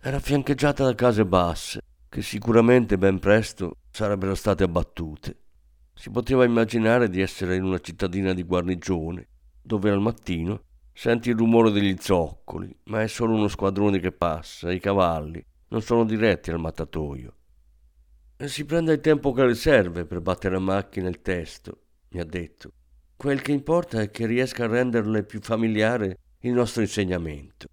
Era 0.00 0.18
fiancheggiata 0.18 0.84
da 0.84 0.94
case 0.94 1.24
basse, 1.24 1.80
che 2.12 2.20
sicuramente 2.20 2.98
ben 2.98 3.18
presto 3.18 3.78
sarebbero 3.90 4.34
state 4.34 4.64
abbattute. 4.64 5.34
Si 5.94 6.10
poteva 6.10 6.44
immaginare 6.44 7.08
di 7.08 7.22
essere 7.22 7.56
in 7.56 7.64
una 7.64 7.78
cittadina 7.78 8.34
di 8.34 8.42
guarnigione, 8.42 9.28
dove 9.62 9.88
al 9.88 10.02
mattino 10.02 10.64
senti 10.92 11.30
il 11.30 11.36
rumore 11.36 11.70
degli 11.70 11.96
zoccoli, 11.98 12.70
ma 12.84 13.00
è 13.00 13.06
solo 13.06 13.32
uno 13.32 13.48
squadrone 13.48 13.98
che 13.98 14.12
passa 14.12 14.70
i 14.70 14.78
cavalli 14.78 15.42
non 15.68 15.80
sono 15.80 16.04
diretti 16.04 16.50
al 16.50 16.60
mattatoio. 16.60 17.34
E 18.36 18.46
si 18.46 18.66
prende 18.66 18.92
il 18.92 19.00
tempo 19.00 19.32
che 19.32 19.46
le 19.46 19.54
serve 19.54 20.04
per 20.04 20.20
battere 20.20 20.56
a 20.56 20.60
macchina 20.60 21.08
il 21.08 21.22
testo, 21.22 21.84
mi 22.10 22.20
ha 22.20 22.26
detto. 22.26 22.72
Quel 23.16 23.40
che 23.40 23.52
importa 23.52 24.02
è 24.02 24.10
che 24.10 24.26
riesca 24.26 24.64
a 24.64 24.68
renderle 24.68 25.24
più 25.24 25.40
familiare 25.40 26.18
il 26.40 26.52
nostro 26.52 26.82
insegnamento. 26.82 27.68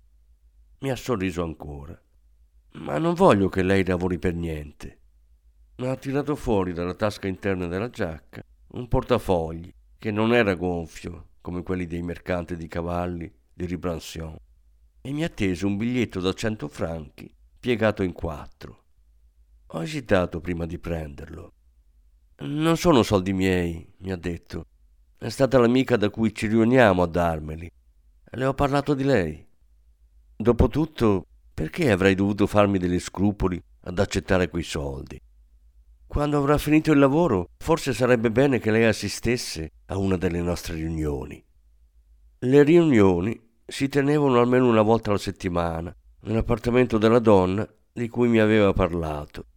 Mi 0.79 0.91
ha 0.91 0.95
sorriso 0.95 1.43
ancora. 1.43 2.01
Ma 2.73 2.97
non 2.97 3.13
voglio 3.13 3.49
che 3.49 3.63
lei 3.63 3.85
lavori 3.85 4.19
per 4.19 4.35
niente 4.35 4.99
ha 5.87 5.95
tirato 5.95 6.35
fuori 6.35 6.73
dalla 6.73 6.93
tasca 6.93 7.27
interna 7.27 7.67
della 7.67 7.89
giacca 7.89 8.43
un 8.73 8.87
portafogli 8.87 9.73
che 9.97 10.11
non 10.11 10.33
era 10.33 10.55
gonfio 10.55 11.29
come 11.41 11.63
quelli 11.63 11.85
dei 11.85 12.01
mercanti 12.01 12.57
di 12.57 12.67
cavalli 12.67 13.31
di 13.53 13.65
Ribransion 13.65 14.35
e 15.01 15.11
mi 15.11 15.23
ha 15.23 15.29
teso 15.29 15.67
un 15.67 15.77
biglietto 15.77 16.19
da 16.19 16.33
cento 16.33 16.67
franchi 16.67 17.33
piegato 17.59 18.03
in 18.03 18.11
quattro. 18.11 18.83
Ho 19.67 19.83
esitato 19.83 20.41
prima 20.41 20.65
di 20.65 20.79
prenderlo. 20.79 21.53
Non 22.39 22.77
sono 22.77 23.03
soldi 23.03 23.33
miei, 23.33 23.93
mi 23.97 24.11
ha 24.11 24.15
detto. 24.15 24.65
È 25.17 25.29
stata 25.29 25.59
l'amica 25.59 25.97
da 25.97 26.09
cui 26.09 26.33
ci 26.33 26.47
riuniamo 26.47 27.03
a 27.03 27.07
darmeli. 27.07 27.69
Le 28.31 28.45
ho 28.45 28.53
parlato 28.53 28.93
di 28.93 29.03
lei. 29.03 29.45
Dopotutto, 30.35 31.25
perché 31.59 31.91
avrei 31.91 32.15
dovuto 32.15 32.47
farmi 32.47 32.77
degli 32.77 33.01
scrupoli 33.01 33.61
ad 33.81 33.99
accettare 33.99 34.47
quei 34.47 34.63
soldi? 34.63 35.19
Quando 36.07 36.37
avrà 36.37 36.57
finito 36.57 36.93
il 36.93 36.99
lavoro, 36.99 37.49
forse 37.57 37.93
sarebbe 37.93 38.31
bene 38.31 38.59
che 38.59 38.71
lei 38.71 38.85
assistesse 38.85 39.69
a 39.87 39.97
una 39.97 40.15
delle 40.15 40.41
nostre 40.41 40.75
riunioni. 40.75 41.43
Le 42.39 42.63
riunioni 42.63 43.37
si 43.65 43.89
tenevano 43.89 44.39
almeno 44.39 44.69
una 44.69 44.83
volta 44.83 45.09
alla 45.09 45.19
settimana, 45.19 45.93
nell'appartamento 46.21 46.97
della 46.97 47.19
donna 47.19 47.67
di 47.91 48.07
cui 48.07 48.29
mi 48.29 48.39
aveva 48.39 48.71
parlato. 48.71 49.47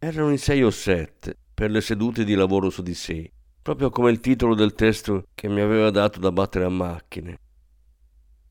Erano 0.00 0.30
in 0.30 0.38
sei 0.38 0.64
o 0.64 0.70
sette, 0.70 1.36
per 1.54 1.70
le 1.70 1.82
sedute 1.82 2.24
di 2.24 2.34
lavoro 2.34 2.68
su 2.68 2.82
di 2.82 2.94
sé, 2.94 3.30
proprio 3.62 3.90
come 3.90 4.10
il 4.10 4.18
titolo 4.18 4.56
del 4.56 4.74
testo 4.74 5.28
che 5.36 5.46
mi 5.46 5.60
aveva 5.60 5.90
dato 5.90 6.18
da 6.18 6.32
battere 6.32 6.64
a 6.64 6.68
macchine. 6.68 7.38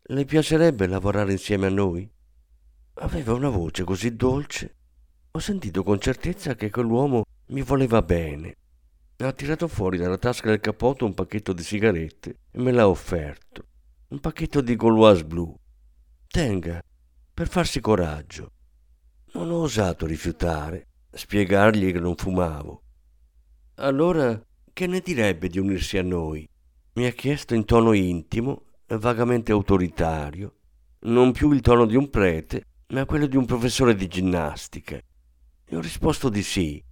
Le 0.04 0.24
piacerebbe 0.24 0.88
lavorare 0.88 1.34
insieme 1.34 1.68
a 1.68 1.70
noi? 1.70 2.10
Aveva 2.96 3.34
una 3.34 3.50
voce 3.50 3.84
così 3.84 4.16
dolce 4.16 4.76
ho 5.34 5.40
sentito 5.40 5.82
con 5.82 5.98
certezza 5.98 6.56
che 6.56 6.70
quell'uomo 6.70 7.24
mi 7.48 7.62
voleva 7.62 8.02
bene. 8.02 8.58
Ha 9.16 9.32
tirato 9.32 9.70
fuori 9.70 9.98
dalla 9.98 10.18
tasca 10.18 10.50
del 10.50 10.60
cappotto 10.60 11.06
un 11.06 11.14
pacchetto 11.14 11.54
di 11.54 11.64
sigarette 11.64 12.40
e 12.52 12.62
me 12.62 12.74
l'ha 12.74 12.90
offerto. 12.90 13.66
Un 14.10 14.20
pacchetto 14.20 14.60
di 14.60 14.76
Gauloise 14.76 15.24
blu. 15.24 15.56
Tenga, 16.28 16.84
per 17.34 17.48
farsi 17.48 17.80
coraggio. 17.80 18.52
Non 19.34 19.50
ho 19.52 19.62
osato 19.62 20.06
rifiutare, 20.06 20.88
spiegargli 21.10 21.94
che 21.94 22.00
non 22.00 22.16
fumavo. 22.16 22.84
Allora, 23.76 24.38
che 24.74 24.86
ne 24.86 25.00
direbbe 25.00 25.48
di 25.48 25.60
unirsi 25.60 25.98
a 25.98 26.04
noi? 26.04 26.46
Mi 26.96 27.06
ha 27.06 27.12
chiesto 27.12 27.56
in 27.56 27.64
tono 27.64 27.94
intimo 27.94 28.66
vagamente 28.88 29.54
autoritario, 29.54 30.56
non 31.04 31.32
più 31.32 31.54
il 31.54 31.62
tono 31.62 31.86
di 31.86 31.96
un 31.96 32.10
prete, 32.10 32.66
ma 32.92 33.06
quello 33.06 33.26
di 33.26 33.38
un 33.38 33.46
professore 33.46 33.96
di 33.96 34.08
ginnastica. 34.08 34.98
E 35.66 35.76
ho 35.76 35.80
risposto 35.80 36.30
di 36.30 36.44
sì. 36.44 36.84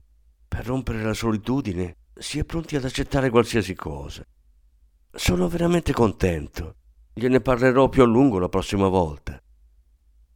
Per 0.47 0.65
rompere 0.65 1.03
la 1.03 1.13
solitudine 1.13 1.97
si 2.13 2.39
è 2.39 2.45
pronti 2.45 2.75
ad 2.75 2.85
accettare 2.85 3.29
qualsiasi 3.29 3.75
cosa. 3.75 4.25
Sono 5.12 5.47
veramente 5.47 5.91
contento. 5.91 6.75
Gliene 7.13 7.41
parlerò 7.41 7.89
più 7.89 8.03
a 8.03 8.05
lungo 8.05 8.39
la 8.39 8.49
prossima 8.49 8.88
volta. 8.88 9.41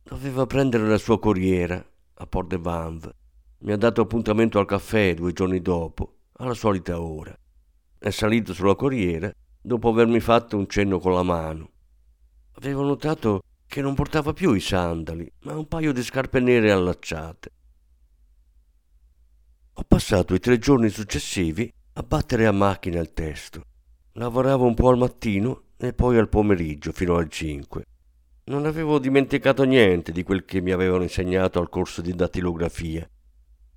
Doveva 0.04 0.46
prendere 0.46 0.86
la 0.86 0.98
sua 0.98 1.18
corriera 1.18 1.84
a 2.16 2.28
Port 2.28 2.50
de 2.50 2.58
Vanves. 2.58 3.14
Mi 3.60 3.72
ha 3.72 3.78
dato 3.78 4.02
appuntamento 4.02 4.60
al 4.60 4.66
caffè 4.66 5.14
due 5.14 5.32
giorni 5.32 5.62
dopo, 5.62 6.18
alla 6.34 6.54
solita 6.54 7.00
ora. 7.00 7.36
È 7.98 8.10
salito 8.10 8.54
sulla 8.54 8.76
corriera 8.76 9.32
dopo 9.62 9.88
avermi 9.88 10.20
fatto 10.20 10.58
un 10.58 10.68
cenno 10.68 11.00
con 11.00 11.14
la 11.14 11.24
mano. 11.24 11.70
Avevo 12.56 12.84
notato 12.84 13.44
che 13.74 13.82
non 13.82 13.96
portava 13.96 14.34
più 14.34 14.54
i 14.54 14.60
sandali, 14.60 15.28
ma 15.46 15.58
un 15.58 15.68
paio 15.68 15.94
di 15.94 16.04
scarpe 16.04 16.40
nere 16.40 16.72
allacciate. 16.72 17.52
Ho 19.74 19.84
passato 19.88 20.36
i 20.36 20.40
tre 20.40 20.60
giorni 20.60 20.90
successivi 20.90 21.74
a 21.94 22.04
battere 22.04 22.46
a 22.46 22.52
macchina 22.52 23.00
il 23.00 23.14
testo. 23.14 23.64
Lavoravo 24.12 24.68
un 24.68 24.76
po' 24.76 24.90
al 24.90 25.00
mattino 25.00 25.70
e 25.78 25.92
poi 25.92 26.20
al 26.20 26.30
pomeriggio 26.30 26.92
fino 26.92 27.16
al 27.16 27.28
5. 27.28 27.84
Non 28.44 28.68
avevo 28.68 29.00
dimenticato 29.00 29.64
niente 29.64 30.12
di 30.12 30.22
quel 30.22 30.46
che 30.46 30.62
mi 30.62 30.70
avevano 30.70 31.02
insegnato 31.02 31.60
al 31.60 31.70
corso 31.70 32.04
di 32.04 32.14
dattilografia. 32.14 33.10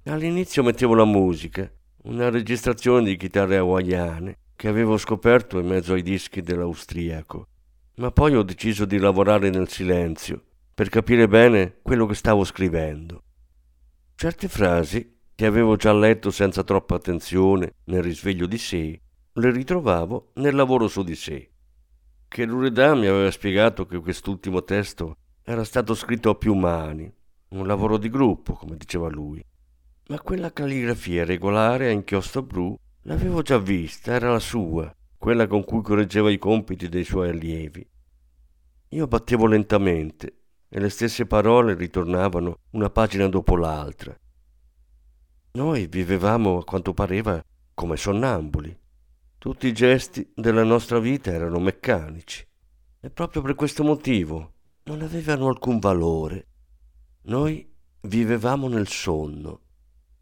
All'inizio 0.05 0.63
mettevo 0.63 0.95
la 0.95 1.07
musica, 1.07 1.73
una 2.03 2.29
registrazione 2.29 3.03
di 3.07 3.17
chitarre 3.17 3.57
hawaiane 3.57 4.41
che 4.57 4.69
avevo 4.69 4.99
scoperto 4.99 5.59
in 5.59 5.69
mezzo 5.69 5.95
ai 5.95 6.03
dischi 6.03 6.43
dell'austriaco, 6.43 7.49
ma 7.97 8.11
poi 8.11 8.35
ho 8.35 8.43
deciso 8.43 8.85
di 8.85 8.99
lavorare 8.99 9.51
nel 9.51 9.69
silenzio 9.69 10.43
per 10.75 10.89
capire 10.89 11.27
bene 11.29 11.79
quello 11.83 12.05
che 12.07 12.15
stavo 12.15 12.45
scrivendo. 12.45 13.23
Certe 14.15 14.49
frasi 14.49 15.15
che 15.35 15.47
avevo 15.47 15.77
già 15.77 15.93
letto 15.93 16.31
senza 16.31 16.63
troppa 16.63 16.97
attenzione 16.97 17.75
nel 17.85 18.03
risveglio 18.03 18.47
di 18.47 18.59
sé, 18.59 19.01
le 19.33 19.51
ritrovavo 19.51 20.33
nel 20.35 20.55
lavoro 20.55 20.89
su 20.89 21.03
di 21.03 21.15
sé. 21.15 21.51
Che 22.29 22.45
Loredan 22.45 22.99
mi 22.99 23.07
aveva 23.07 23.31
spiegato 23.31 23.87
che 23.87 23.99
quest'ultimo 24.01 24.63
testo 24.63 25.17
era 25.43 25.65
stato 25.65 25.95
scritto 25.95 26.31
a 26.31 26.35
più 26.35 26.55
mani, 26.55 27.11
un 27.49 27.67
lavoro 27.67 27.97
di 27.97 28.11
gruppo, 28.11 28.55
come 28.55 28.77
diceva 28.77 29.09
lui. 29.09 29.43
Ma 30.09 30.21
quella 30.21 30.53
calligrafia 30.53 31.25
regolare 31.25 31.89
a 31.89 31.93
inchiostro 31.93 32.43
blu 32.43 32.77
l'avevo 33.03 33.43
già 33.43 33.59
vista, 33.59 34.13
era 34.13 34.31
la 34.31 34.39
sua, 34.39 34.95
quella 35.27 35.49
con 35.49 35.65
cui 35.65 35.83
correggeva 35.83 36.31
i 36.31 36.39
compiti 36.39 36.89
dei 36.89 37.03
suoi 37.03 37.31
allievi. 37.31 37.85
Io 38.91 39.09
battevo 39.09 39.47
lentamente 39.47 40.43
e 40.69 40.79
le 40.79 40.89
stesse 40.89 41.27
parole 41.27 41.75
ritornavano 41.75 42.61
una 42.75 42.91
pagina 42.91 43.27
dopo 43.27 43.57
l'altra. 43.57 44.17
Noi 45.55 45.89
vivevamo, 45.89 46.59
a 46.59 46.65
quanto 46.65 46.95
pareva, 46.95 47.43
come 47.75 47.97
sonnambuli. 47.97 48.79
Tutti 49.37 49.67
i 49.67 49.73
gesti 49.73 50.31
della 50.33 50.63
nostra 50.63 51.01
vita 51.01 51.33
erano 51.33 51.59
meccanici 51.59 52.47
e 53.01 53.11
proprio 53.11 53.43
per 53.43 53.57
questo 53.57 53.83
motivo 53.83 54.53
non 54.85 55.03
avevano 55.03 55.49
alcun 55.49 55.81
valore. 55.81 56.47
Noi 57.23 57.69
vivevamo 58.03 58.69
nel 58.69 58.87
sonno. 58.87 59.63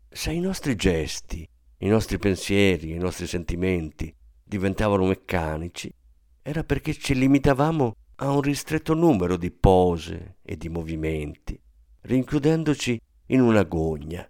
Se 0.08 0.32
i 0.32 0.40
nostri 0.40 0.74
gesti, 0.76 1.46
i 1.80 1.88
nostri 1.88 2.16
pensieri, 2.16 2.92
i 2.92 2.98
nostri 2.98 3.26
sentimenti 3.26 4.10
diventavano 4.54 5.06
meccanici, 5.06 5.92
era 6.40 6.62
perché 6.62 6.94
ci 6.94 7.14
limitavamo 7.14 7.96
a 8.16 8.30
un 8.30 8.40
ristretto 8.40 8.94
numero 8.94 9.36
di 9.36 9.50
pose 9.50 10.36
e 10.42 10.56
di 10.56 10.68
movimenti, 10.68 11.60
rinchiudendoci 12.02 13.00
in 13.26 13.40
una 13.40 13.64
gogna. 13.64 14.28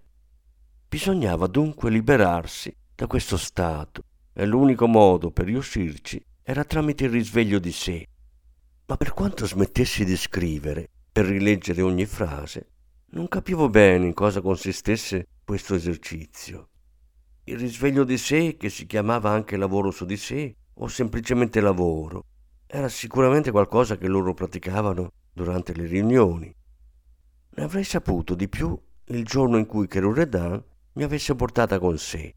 Bisognava 0.89 1.47
dunque 1.47 1.91
liberarsi 1.91 2.75
da 2.95 3.07
questo 3.07 3.37
stato 3.37 4.05
e 4.33 4.47
l'unico 4.47 4.87
modo 4.87 5.31
per 5.31 5.45
riuscirci 5.45 6.25
era 6.43 6.65
tramite 6.65 7.05
il 7.05 7.11
risveglio 7.11 7.59
di 7.59 7.73
sé. 7.73 8.07
Ma 8.87 8.97
per 8.97 9.13
quanto 9.13 9.47
smettessi 9.47 10.07
di 10.07 10.17
scrivere, 10.17 10.89
per 11.13 11.27
rileggere 11.27 11.83
ogni 11.83 12.07
frase, 12.07 12.69
non 13.11 13.29
capivo 13.29 13.69
bene 13.69 14.07
in 14.07 14.15
cosa 14.15 14.41
consistesse 14.41 15.27
questo 15.45 15.75
esercizio. 15.75 16.71
Il 17.47 17.59
risveglio 17.59 18.05
di 18.05 18.17
sé, 18.17 18.57
che 18.57 18.71
si 18.71 18.87
chiamava 18.87 19.29
anche 19.29 19.59
lavoro 19.59 19.91
su 19.91 20.07
di 20.07 20.17
sé, 20.17 20.57
o 20.77 20.89
semplicemente 20.89 21.61
lavoro, 21.61 22.25
era 22.67 22.89
sicuramente 22.89 23.51
qualcosa 23.51 23.99
che 23.99 24.09
loro 24.09 24.33
praticavano 24.33 25.13
durante 25.31 25.75
le 25.75 25.85
riunioni. 25.85 26.55
Ne 27.57 27.63
avrei 27.63 27.85
saputo 27.85 28.35
di 28.35 28.49
più 28.49 28.75
il 29.09 29.25
giorno 29.27 29.59
in 29.59 29.67
cui 29.67 29.87
Kerouredan 29.87 30.65
mi 30.95 31.03
avesse 31.03 31.35
portata 31.35 31.79
con 31.79 31.99
sé. 31.99 32.35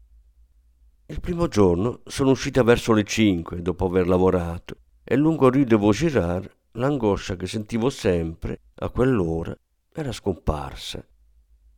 Il 1.06 1.20
primo 1.20 1.48
giorno 1.48 2.02
sono 2.04 2.32
uscita 2.32 2.62
verso 2.62 2.92
le 2.92 3.04
cinque 3.04 3.62
dopo 3.62 3.86
aver 3.86 4.06
lavorato 4.06 4.76
e 5.02 5.16
lungo 5.16 5.48
Rue 5.48 5.64
de 5.64 5.76
Vaugirard 5.78 6.54
l'angoscia 6.72 7.34
che 7.34 7.46
sentivo 7.46 7.88
sempre 7.88 8.60
a 8.74 8.90
quell'ora 8.90 9.56
era 9.90 10.12
scomparsa. 10.12 11.02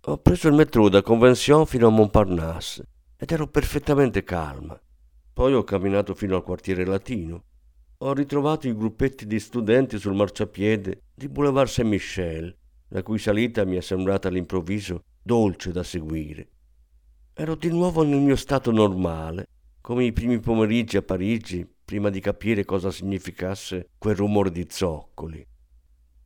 Ho 0.06 0.18
preso 0.18 0.48
il 0.48 0.54
metro 0.54 0.88
da 0.88 1.00
Convention 1.00 1.64
fino 1.64 1.86
a 1.86 1.90
Montparnasse 1.90 2.88
ed 3.20 3.30
ero 3.30 3.46
perfettamente 3.46 4.24
calma. 4.24 4.80
Poi 5.32 5.52
ho 5.52 5.62
camminato 5.62 6.14
fino 6.14 6.34
al 6.34 6.42
quartiere 6.42 6.86
latino 6.86 7.44
ho 8.02 8.14
ritrovato 8.14 8.66
i 8.66 8.74
gruppetti 8.74 9.26
di 9.26 9.38
studenti 9.38 9.98
sul 9.98 10.14
marciapiede 10.14 11.02
di 11.14 11.28
Boulevard 11.28 11.68
Saint-Michel, 11.68 12.56
la 12.88 13.02
cui 13.02 13.18
salita 13.18 13.66
mi 13.66 13.76
è 13.76 13.82
sembrata 13.82 14.28
all'improvviso 14.28 15.02
dolce 15.22 15.70
da 15.70 15.82
seguire. 15.82 16.48
Ero 17.34 17.56
di 17.56 17.68
nuovo 17.68 18.02
nel 18.02 18.20
mio 18.20 18.36
stato 18.36 18.70
normale, 18.70 19.48
come 19.82 20.06
i 20.06 20.12
primi 20.12 20.40
pomeriggi 20.40 20.96
a 20.96 21.02
Parigi, 21.02 21.68
prima 21.84 22.08
di 22.08 22.20
capire 22.20 22.64
cosa 22.64 22.90
significasse 22.90 23.90
quel 23.98 24.16
rumore 24.16 24.50
di 24.50 24.66
zoccoli. 24.66 25.46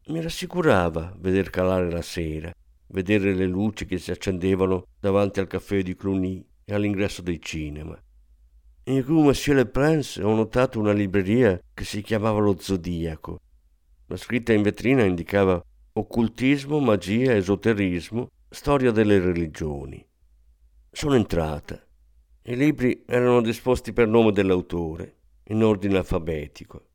Mi 0.07 0.21
rassicurava 0.21 1.13
veder 1.19 1.51
calare 1.51 1.91
la 1.91 2.03
sera, 2.03 2.53
vedere 2.89 3.35
le 3.35 3.47
luci 3.47 3.85
che 3.85 3.99
si 3.99 4.13
accendevano 4.13 4.85
davanti 5.01 5.41
al 5.41 5.49
caffè 5.49 5.83
di 5.83 5.97
Cluny 5.97 6.47
e 6.65 6.75
all'ingresso 6.75 7.23
dei 7.23 7.41
cinema. 7.41 8.01
In 8.85 9.03
Rue 9.03 9.23
Monsieur 9.23 9.57
le 9.57 9.67
Prince 9.67 10.23
ho 10.23 10.35
notato 10.35 10.79
una 10.79 10.93
libreria 10.93 11.61
che 11.73 11.85
si 11.85 12.03
chiamava 12.03 12.41
Lo 12.41 12.57
Zodiaco. 12.59 13.41
La 14.07 14.17
scritta 14.17 14.53
in 14.53 14.63
vetrina 14.63 15.05
indicava 15.05 15.63
occultismo, 15.93 16.81
magia, 16.81 17.35
esoterismo, 17.35 18.29
storia 18.49 18.91
delle 18.91 19.19
religioni. 19.19 20.05
Sono 20.91 21.15
entrata. 21.15 21.83
I 22.43 22.57
libri 22.57 23.05
erano 23.07 23.41
disposti 23.41 23.93
per 23.93 24.07
nome 24.07 24.33
dell'autore, 24.33 25.17
in 25.45 25.63
ordine 25.63 25.97
alfabetico. 25.97 26.89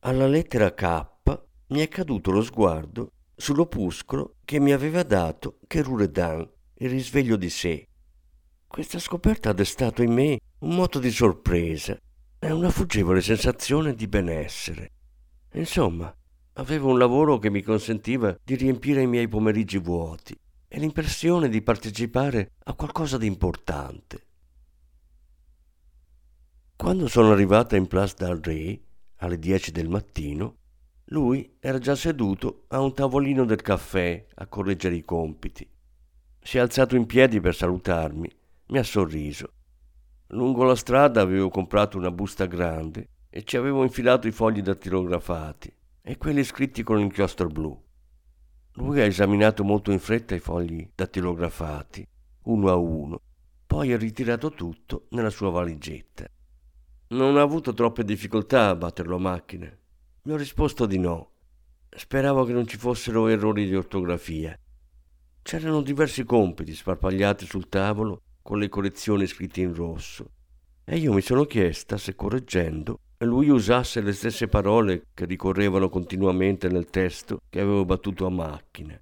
Alla 0.00 0.26
lettera 0.26 0.72
K 0.72 1.08
mi 1.68 1.80
è 1.80 1.88
caduto 1.88 2.30
lo 2.30 2.42
sguardo 2.42 3.10
sull'opuscolo 3.34 4.36
che 4.44 4.60
mi 4.60 4.72
aveva 4.72 5.02
dato 5.02 5.58
Kerouredan, 5.66 6.48
il 6.78 6.90
risveglio 6.90 7.36
di 7.36 7.50
sé. 7.50 7.86
Questa 8.72 9.00
scoperta 9.00 9.50
ha 9.50 9.52
destato 9.52 10.00
in 10.00 10.12
me 10.12 10.38
un 10.60 10.76
moto 10.76 11.00
di 11.00 11.10
sorpresa 11.10 11.98
e 12.38 12.52
una 12.52 12.70
fuggevole 12.70 13.20
sensazione 13.20 13.96
di 13.96 14.06
benessere. 14.06 14.92
Insomma, 15.54 16.14
avevo 16.52 16.90
un 16.90 16.96
lavoro 16.96 17.38
che 17.38 17.50
mi 17.50 17.62
consentiva 17.62 18.38
di 18.40 18.54
riempire 18.54 19.02
i 19.02 19.08
miei 19.08 19.26
pomeriggi 19.26 19.78
vuoti 19.78 20.38
e 20.68 20.78
l'impressione 20.78 21.48
di 21.48 21.62
partecipare 21.62 22.52
a 22.66 22.74
qualcosa 22.74 23.18
di 23.18 23.26
importante. 23.26 24.26
Quando 26.76 27.08
sono 27.08 27.32
arrivata 27.32 27.74
in 27.74 27.88
Place 27.88 28.14
d'Alré 28.18 28.80
alle 29.16 29.40
10 29.40 29.72
del 29.72 29.88
mattino, 29.88 30.58
lui 31.06 31.56
era 31.58 31.80
già 31.80 31.96
seduto 31.96 32.66
a 32.68 32.80
un 32.80 32.94
tavolino 32.94 33.44
del 33.44 33.62
caffè 33.62 34.26
a 34.32 34.46
correggere 34.46 34.94
i 34.94 35.02
compiti. 35.02 35.68
Si 36.40 36.56
è 36.56 36.60
alzato 36.60 36.94
in 36.94 37.06
piedi 37.06 37.40
per 37.40 37.56
salutarmi, 37.56 38.38
mi 38.70 38.78
ha 38.78 38.82
sorriso 38.82 39.52
Lungo 40.32 40.62
la 40.62 40.76
strada 40.76 41.20
avevo 41.20 41.48
comprato 41.48 41.98
una 41.98 42.12
busta 42.12 42.46
grande 42.46 43.08
e 43.30 43.42
ci 43.42 43.56
avevo 43.56 43.82
infilato 43.82 44.28
i 44.28 44.32
fogli 44.32 44.62
dattilografati 44.62 45.74
e 46.02 46.16
quelli 46.16 46.44
scritti 46.44 46.84
con 46.84 46.98
l'inchiostro 46.98 47.48
blu. 47.48 47.76
Lui 48.74 49.00
ha 49.00 49.04
esaminato 49.04 49.64
molto 49.64 49.90
in 49.90 49.98
fretta 49.98 50.36
i 50.36 50.38
fogli 50.38 50.88
dattilografati, 50.94 52.06
uno 52.44 52.70
a 52.70 52.76
uno, 52.76 53.20
poi 53.66 53.92
ha 53.92 53.96
ritirato 53.96 54.52
tutto 54.52 55.06
nella 55.10 55.30
sua 55.30 55.50
valigetta. 55.50 56.30
Non 57.08 57.36
ha 57.38 57.42
avuto 57.42 57.74
troppe 57.74 58.04
difficoltà 58.04 58.68
a 58.68 58.76
batterlo 58.76 59.16
a 59.16 59.20
macchina. 59.20 59.68
Mi 60.22 60.32
ho 60.32 60.36
risposto 60.36 60.86
di 60.86 60.98
no. 60.98 61.30
Speravo 61.88 62.44
che 62.44 62.52
non 62.52 62.68
ci 62.68 62.76
fossero 62.76 63.26
errori 63.26 63.66
di 63.66 63.74
ortografia. 63.74 64.56
C'erano 65.42 65.82
diversi 65.82 66.22
compiti 66.22 66.72
sparpagliati 66.72 67.46
sul 67.46 67.68
tavolo 67.68 68.22
con 68.42 68.58
le 68.58 68.68
correzioni 68.68 69.26
scritte 69.26 69.60
in 69.60 69.74
rosso 69.74 70.30
e 70.84 70.96
io 70.96 71.12
mi 71.12 71.20
sono 71.20 71.44
chiesta 71.44 71.96
se 71.96 72.14
correggendo 72.14 72.98
lui 73.18 73.48
usasse 73.48 74.00
le 74.00 74.12
stesse 74.12 74.48
parole 74.48 75.06
che 75.12 75.26
ricorrevano 75.26 75.88
continuamente 75.88 76.68
nel 76.68 76.86
testo 76.86 77.42
che 77.50 77.60
avevo 77.60 77.84
battuto 77.84 78.24
a 78.24 78.30
macchina. 78.30 78.98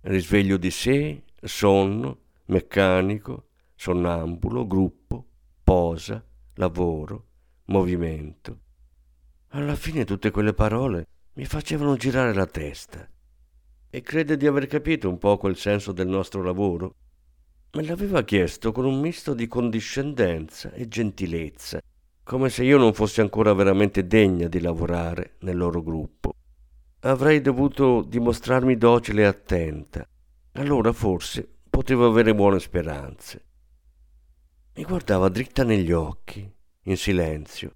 Risveglio 0.00 0.56
di 0.56 0.70
sé, 0.70 1.24
sonno, 1.40 2.18
meccanico, 2.46 3.48
sonnambulo, 3.74 4.66
gruppo, 4.66 5.26
posa, 5.62 6.24
lavoro, 6.54 7.26
movimento. 7.66 8.58
Alla 9.48 9.76
fine 9.76 10.04
tutte 10.04 10.30
quelle 10.30 10.54
parole 10.54 11.06
mi 11.34 11.44
facevano 11.44 11.96
girare 11.96 12.32
la 12.32 12.46
testa. 12.46 13.06
E 13.90 14.00
crede 14.00 14.38
di 14.38 14.46
aver 14.46 14.66
capito 14.66 15.10
un 15.10 15.18
po' 15.18 15.36
quel 15.36 15.56
senso 15.56 15.92
del 15.92 16.08
nostro 16.08 16.42
lavoro? 16.42 16.94
Me 17.74 17.82
l'aveva 17.84 18.22
chiesto 18.22 18.70
con 18.70 18.84
un 18.84 19.00
misto 19.00 19.32
di 19.32 19.48
condiscendenza 19.48 20.72
e 20.72 20.88
gentilezza, 20.88 21.80
come 22.22 22.50
se 22.50 22.64
io 22.64 22.76
non 22.76 22.92
fossi 22.92 23.22
ancora 23.22 23.54
veramente 23.54 24.06
degna 24.06 24.46
di 24.46 24.60
lavorare 24.60 25.36
nel 25.40 25.56
loro 25.56 25.82
gruppo. 25.82 26.34
Avrei 27.00 27.40
dovuto 27.40 28.02
dimostrarmi 28.02 28.76
docile 28.76 29.22
e 29.22 29.24
attenta. 29.24 30.06
Allora 30.52 30.92
forse 30.92 31.48
potevo 31.70 32.06
avere 32.06 32.34
buone 32.34 32.60
speranze. 32.60 33.44
Mi 34.74 34.84
guardava 34.84 35.30
dritta 35.30 35.64
negli 35.64 35.92
occhi, 35.92 36.46
in 36.82 36.96
silenzio. 36.98 37.72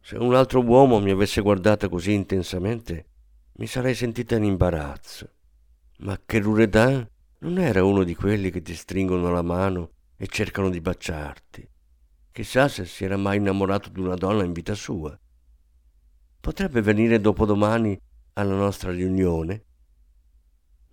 Se 0.00 0.16
un 0.16 0.34
altro 0.34 0.64
uomo 0.64 0.98
mi 0.98 1.12
avesse 1.12 1.42
guardata 1.42 1.88
così 1.88 2.12
intensamente, 2.12 3.06
mi 3.52 3.68
sarei 3.68 3.94
sentita 3.94 4.34
in 4.34 4.42
imbarazzo. 4.42 5.30
Ma 5.98 6.20
che 6.26 6.40
Loredan 6.40 7.08
non 7.40 7.58
era 7.58 7.84
uno 7.84 8.02
di 8.02 8.16
quelli 8.16 8.50
che 8.50 8.62
ti 8.62 8.74
stringono 8.74 9.30
la 9.30 9.42
mano 9.42 9.90
e 10.16 10.26
cercano 10.26 10.70
di 10.70 10.80
baciarti. 10.80 11.68
Chissà 12.32 12.66
se 12.66 12.84
si 12.84 13.04
era 13.04 13.16
mai 13.16 13.36
innamorato 13.36 13.90
di 13.90 14.00
una 14.00 14.16
donna 14.16 14.42
in 14.42 14.52
vita 14.52 14.74
sua. 14.74 15.16
Potrebbe 16.40 16.82
venire 16.82 17.20
dopodomani 17.20 17.98
alla 18.34 18.54
nostra 18.54 18.90
riunione. 18.90 19.64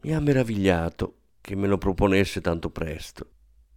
Mi 0.02 0.14
ha 0.14 0.20
meravigliato 0.20 1.18
che 1.42 1.56
me 1.56 1.68
lo 1.68 1.78
proponesse 1.78 2.42
tanto 2.42 2.70
presto. 2.70 3.30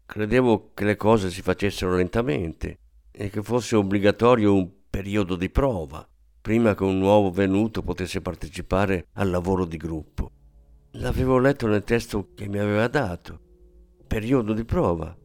Credevo 0.04 0.72
che 0.74 0.84
le 0.84 0.96
cose 0.96 1.30
si 1.30 1.42
facessero 1.42 1.94
lentamente 1.94 2.78
e 3.10 3.30
che 3.30 3.42
fosse 3.42 3.76
obbligatorio 3.76 4.54
un 4.54 4.70
periodo 4.88 5.36
di 5.36 5.50
prova, 5.50 6.06
prima 6.40 6.74
che 6.74 6.84
un 6.84 6.98
nuovo 6.98 7.30
venuto 7.30 7.82
potesse 7.82 8.20
partecipare 8.20 9.08
al 9.14 9.30
lavoro 9.30 9.64
di 9.64 9.76
gruppo. 9.76 10.27
L'avevo 11.00 11.38
letto 11.38 11.68
nel 11.68 11.84
testo 11.84 12.30
che 12.34 12.48
mi 12.48 12.58
aveva 12.58 12.88
dato. 12.88 13.38
Periodo 14.04 14.52
di 14.52 14.64
prova. 14.64 15.16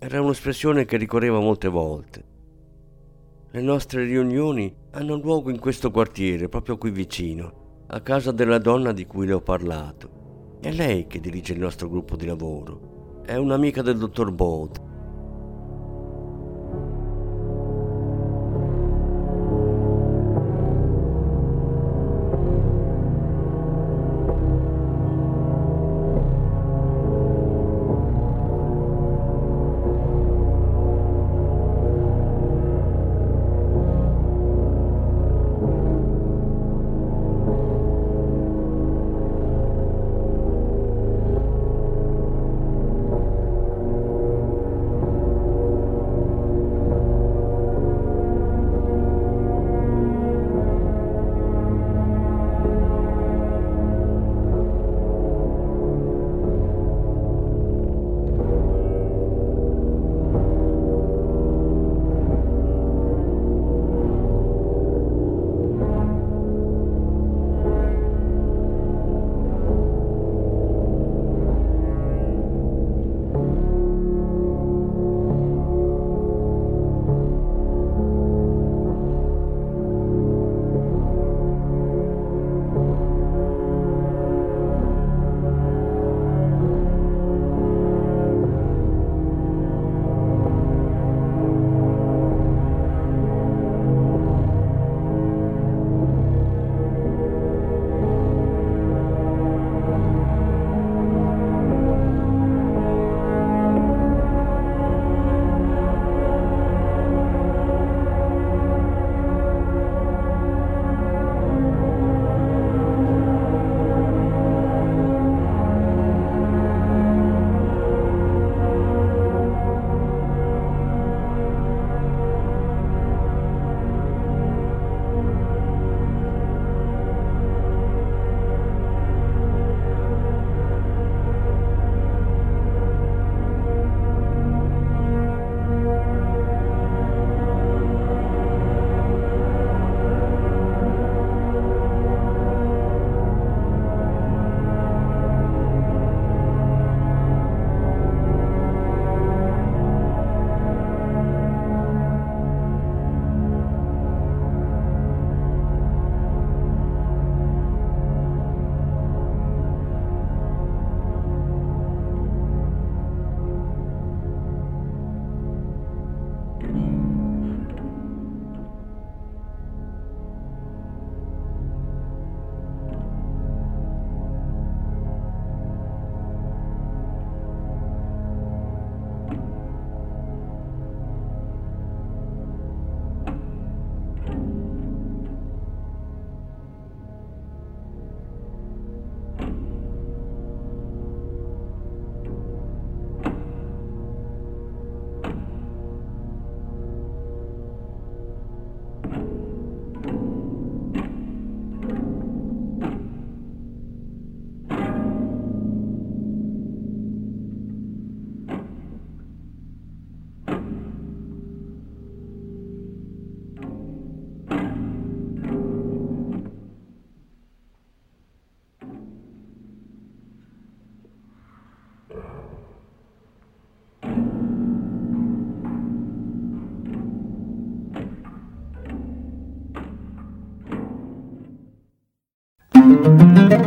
Era 0.00 0.20
un'espressione 0.20 0.84
che 0.84 0.96
ricorreva 0.96 1.38
molte 1.38 1.68
volte. 1.68 2.24
Le 3.52 3.60
nostre 3.60 4.02
riunioni 4.02 4.74
hanno 4.90 5.14
luogo 5.14 5.50
in 5.50 5.60
questo 5.60 5.92
quartiere, 5.92 6.48
proprio 6.48 6.76
qui 6.76 6.90
vicino, 6.90 7.84
a 7.86 8.00
casa 8.00 8.32
della 8.32 8.58
donna 8.58 8.90
di 8.90 9.06
cui 9.06 9.26
le 9.26 9.34
ho 9.34 9.40
parlato. 9.40 10.58
È 10.60 10.72
lei 10.72 11.06
che 11.06 11.20
dirige 11.20 11.52
il 11.52 11.60
nostro 11.60 11.88
gruppo 11.88 12.16
di 12.16 12.26
lavoro. 12.26 13.22
È 13.24 13.36
un'amica 13.36 13.80
del 13.80 13.98
dottor 13.98 14.32
Bode 14.32 14.91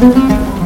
Thank 0.00 0.54
you. 0.54 0.59